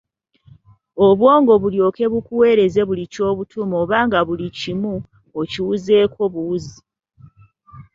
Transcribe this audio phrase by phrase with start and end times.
[1.07, 4.93] Obwongo bulyoke bukuweereze buli ky’obutuma oba nga buli kimu
[5.41, 6.77] okiwuzeeko buwuzi.